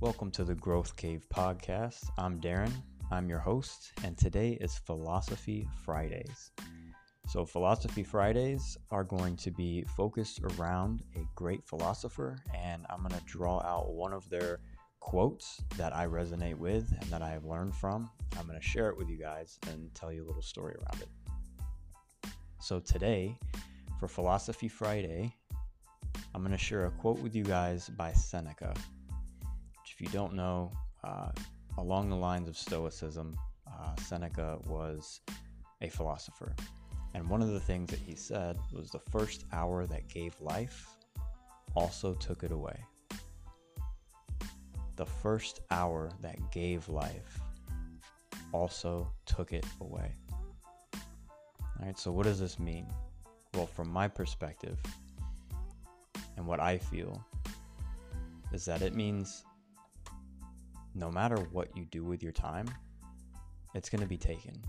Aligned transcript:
Welcome 0.00 0.30
to 0.32 0.44
the 0.44 0.54
Growth 0.54 0.96
Cave 0.96 1.26
podcast. 1.28 2.08
I'm 2.16 2.40
Darren, 2.40 2.70
I'm 3.10 3.28
your 3.28 3.40
host, 3.40 3.90
and 4.04 4.16
today 4.16 4.56
is 4.60 4.78
Philosophy 4.78 5.66
Fridays. 5.84 6.52
So, 7.26 7.44
Philosophy 7.44 8.04
Fridays 8.04 8.78
are 8.92 9.02
going 9.02 9.34
to 9.38 9.50
be 9.50 9.82
focused 9.96 10.40
around 10.40 11.02
a 11.16 11.26
great 11.34 11.66
philosopher, 11.66 12.38
and 12.54 12.86
I'm 12.88 13.00
going 13.00 13.10
to 13.10 13.26
draw 13.26 13.60
out 13.62 13.90
one 13.90 14.12
of 14.12 14.30
their 14.30 14.60
quotes 15.00 15.60
that 15.76 15.96
I 15.96 16.06
resonate 16.06 16.58
with 16.58 16.92
and 17.00 17.10
that 17.10 17.20
I 17.20 17.30
have 17.30 17.44
learned 17.44 17.74
from. 17.74 18.08
I'm 18.38 18.46
going 18.46 18.60
to 18.60 18.64
share 18.64 18.90
it 18.90 18.96
with 18.96 19.08
you 19.08 19.18
guys 19.18 19.58
and 19.66 19.92
tell 19.96 20.12
you 20.12 20.24
a 20.24 20.28
little 20.28 20.42
story 20.42 20.76
around 20.76 21.02
it. 21.02 22.30
So, 22.60 22.78
today, 22.78 23.36
for 23.98 24.06
Philosophy 24.06 24.68
Friday, 24.68 25.34
I'm 26.36 26.42
going 26.42 26.52
to 26.52 26.56
share 26.56 26.86
a 26.86 26.90
quote 26.92 27.18
with 27.18 27.34
you 27.34 27.42
guys 27.42 27.88
by 27.88 28.12
Seneca. 28.12 28.74
If 29.98 30.02
you 30.02 30.12
don't 30.12 30.34
know, 30.34 30.70
uh, 31.02 31.30
along 31.76 32.08
the 32.08 32.14
lines 32.14 32.48
of 32.48 32.56
Stoicism, 32.56 33.36
uh, 33.66 33.96
Seneca 33.96 34.60
was 34.68 35.22
a 35.80 35.88
philosopher. 35.88 36.54
And 37.14 37.28
one 37.28 37.42
of 37.42 37.48
the 37.48 37.58
things 37.58 37.90
that 37.90 37.98
he 37.98 38.14
said 38.14 38.56
was 38.72 38.90
the 38.90 39.00
first 39.10 39.44
hour 39.52 39.86
that 39.86 40.06
gave 40.06 40.40
life 40.40 40.86
also 41.74 42.14
took 42.14 42.44
it 42.44 42.52
away. 42.52 42.78
The 44.94 45.04
first 45.04 45.62
hour 45.72 46.12
that 46.20 46.36
gave 46.52 46.88
life 46.88 47.40
also 48.52 49.10
took 49.26 49.52
it 49.52 49.66
away. 49.80 50.14
All 50.94 51.86
right, 51.86 51.98
so 51.98 52.12
what 52.12 52.22
does 52.22 52.38
this 52.38 52.60
mean? 52.60 52.86
Well, 53.52 53.66
from 53.66 53.90
my 53.90 54.06
perspective 54.06 54.78
and 56.36 56.46
what 56.46 56.60
I 56.60 56.78
feel, 56.78 57.20
is 58.52 58.64
that 58.64 58.80
it 58.80 58.94
means 58.94 59.44
no 60.94 61.10
matter 61.10 61.36
what 61.52 61.76
you 61.76 61.84
do 61.86 62.04
with 62.04 62.22
your 62.22 62.32
time, 62.32 62.68
it's 63.74 63.88
going 63.88 64.00
to 64.00 64.06
be 64.08 64.16
taken. 64.16 64.62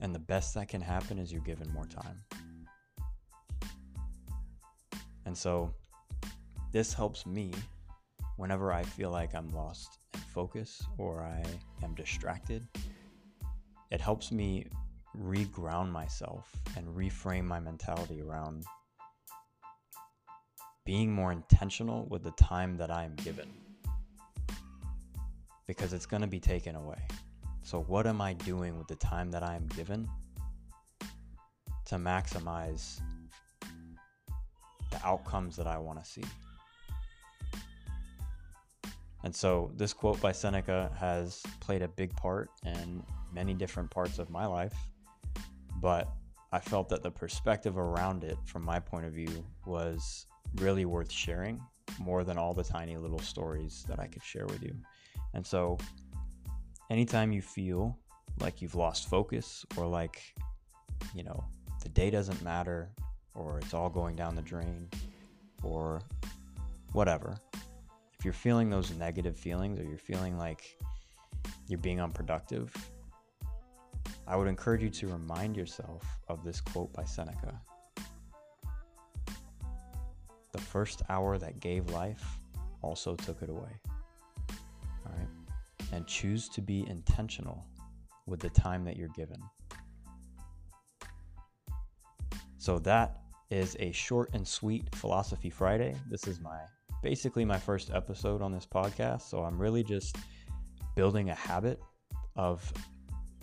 And 0.00 0.14
the 0.14 0.18
best 0.18 0.54
that 0.54 0.68
can 0.68 0.80
happen 0.80 1.18
is 1.18 1.30
you're 1.30 1.42
given 1.42 1.70
more 1.72 1.86
time. 1.86 2.16
And 5.26 5.36
so 5.36 5.72
this 6.72 6.94
helps 6.94 7.26
me 7.26 7.52
whenever 8.36 8.72
I 8.72 8.82
feel 8.82 9.10
like 9.10 9.34
I'm 9.34 9.48
lost 9.50 9.98
in 10.14 10.20
focus 10.20 10.82
or 10.96 11.22
I 11.22 11.44
am 11.84 11.94
distracted. 11.94 12.66
It 13.90 14.00
helps 14.00 14.32
me 14.32 14.66
reground 15.16 15.90
myself 15.90 16.50
and 16.76 16.86
reframe 16.88 17.44
my 17.44 17.60
mentality 17.60 18.22
around 18.22 18.64
being 20.86 21.12
more 21.12 21.32
intentional 21.32 22.06
with 22.08 22.22
the 22.22 22.30
time 22.32 22.76
that 22.78 22.90
I 22.90 23.04
am 23.04 23.14
given 23.16 23.48
because 25.70 25.92
it's 25.92 26.04
going 26.04 26.20
to 26.20 26.26
be 26.26 26.40
taken 26.40 26.74
away. 26.74 26.98
So, 27.62 27.82
what 27.82 28.04
am 28.04 28.20
I 28.20 28.32
doing 28.32 28.76
with 28.76 28.88
the 28.88 28.96
time 28.96 29.30
that 29.30 29.44
I 29.44 29.54
am 29.54 29.68
given 29.76 30.08
to 31.84 31.94
maximize 31.94 33.00
the 34.90 35.00
outcomes 35.04 35.54
that 35.54 35.68
I 35.68 35.78
want 35.78 36.00
to 36.00 36.04
see? 36.04 36.24
And 39.22 39.32
so, 39.32 39.70
this 39.76 39.92
quote 39.92 40.20
by 40.20 40.32
Seneca 40.32 40.90
has 40.98 41.40
played 41.60 41.82
a 41.82 41.88
big 41.88 42.16
part 42.16 42.50
in 42.66 43.04
many 43.32 43.54
different 43.54 43.92
parts 43.92 44.18
of 44.18 44.28
my 44.28 44.46
life, 44.46 44.74
but 45.80 46.08
I 46.50 46.58
felt 46.58 46.88
that 46.88 47.04
the 47.04 47.12
perspective 47.12 47.78
around 47.78 48.24
it, 48.24 48.38
from 48.44 48.64
my 48.64 48.80
point 48.80 49.06
of 49.06 49.12
view, 49.12 49.44
was 49.66 50.26
really 50.56 50.84
worth 50.84 51.12
sharing 51.12 51.60
more 52.00 52.24
than 52.24 52.38
all 52.38 52.54
the 52.54 52.64
tiny 52.64 52.96
little 52.96 53.20
stories 53.20 53.84
that 53.86 54.00
I 54.00 54.08
could 54.08 54.24
share 54.24 54.46
with 54.46 54.64
you. 54.64 54.74
And 55.34 55.46
so, 55.46 55.78
anytime 56.90 57.32
you 57.32 57.42
feel 57.42 57.96
like 58.40 58.60
you've 58.60 58.74
lost 58.74 59.08
focus 59.08 59.64
or 59.76 59.86
like, 59.86 60.34
you 61.14 61.22
know, 61.22 61.44
the 61.82 61.88
day 61.88 62.10
doesn't 62.10 62.42
matter 62.42 62.90
or 63.34 63.58
it's 63.58 63.74
all 63.74 63.88
going 63.88 64.16
down 64.16 64.34
the 64.34 64.42
drain 64.42 64.88
or 65.62 66.02
whatever, 66.92 67.36
if 68.18 68.24
you're 68.24 68.34
feeling 68.34 68.68
those 68.68 68.90
negative 68.92 69.36
feelings 69.36 69.78
or 69.78 69.84
you're 69.84 69.98
feeling 69.98 70.36
like 70.36 70.76
you're 71.68 71.78
being 71.78 72.00
unproductive, 72.00 72.74
I 74.26 74.36
would 74.36 74.48
encourage 74.48 74.82
you 74.82 74.90
to 74.90 75.06
remind 75.08 75.56
yourself 75.56 76.04
of 76.28 76.44
this 76.44 76.60
quote 76.60 76.92
by 76.92 77.04
Seneca. 77.04 77.60
The 80.52 80.60
first 80.60 81.02
hour 81.08 81.38
that 81.38 81.60
gave 81.60 81.90
life 81.90 82.24
also 82.82 83.14
took 83.14 83.42
it 83.42 83.48
away 83.48 83.80
and 85.92 86.06
choose 86.06 86.48
to 86.50 86.60
be 86.60 86.86
intentional 86.88 87.66
with 88.26 88.40
the 88.40 88.50
time 88.50 88.84
that 88.84 88.96
you're 88.96 89.08
given. 89.08 89.40
So 92.58 92.78
that 92.80 93.22
is 93.50 93.76
a 93.80 93.90
short 93.92 94.30
and 94.32 94.46
sweet 94.46 94.94
philosophy 94.94 95.50
Friday. 95.50 95.96
This 96.08 96.26
is 96.26 96.40
my 96.40 96.58
basically 97.02 97.44
my 97.44 97.58
first 97.58 97.90
episode 97.92 98.42
on 98.42 98.52
this 98.52 98.66
podcast, 98.66 99.22
so 99.22 99.42
I'm 99.42 99.58
really 99.58 99.82
just 99.82 100.16
building 100.94 101.30
a 101.30 101.34
habit 101.34 101.80
of 102.36 102.72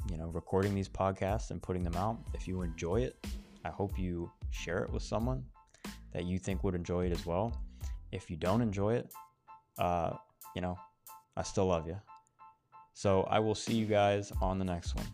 you 0.09 0.17
know 0.17 0.27
recording 0.27 0.75
these 0.75 0.87
podcasts 0.87 1.51
and 1.51 1.61
putting 1.61 1.83
them 1.83 1.95
out. 1.95 2.19
If 2.33 2.47
you 2.47 2.61
enjoy 2.61 3.01
it, 3.01 3.25
I 3.65 3.69
hope 3.69 3.97
you 3.97 4.31
share 4.51 4.83
it 4.83 4.91
with 4.91 5.03
someone 5.03 5.43
that 6.13 6.25
you 6.25 6.39
think 6.39 6.63
would 6.63 6.75
enjoy 6.75 7.07
it 7.07 7.11
as 7.11 7.25
well. 7.25 7.59
If 8.11 8.29
you 8.29 8.37
don't 8.37 8.61
enjoy 8.61 8.95
it, 8.95 9.11
uh, 9.77 10.11
you 10.55 10.61
know, 10.61 10.77
I 11.35 11.43
still 11.43 11.65
love 11.65 11.87
you. 11.87 11.97
So 12.97 13.27
I 13.29 13.37
will 13.37 13.53
see 13.53 13.75
you 13.75 13.85
guys 13.85 14.33
on 14.41 14.57
the 14.57 14.65
next 14.65 14.95
one. 14.95 15.05